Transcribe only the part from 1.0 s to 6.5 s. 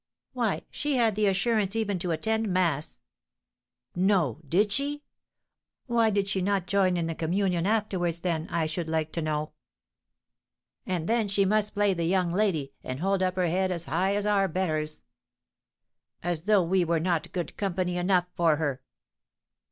the assurance even to attend mass!" "No! Did she? Why did she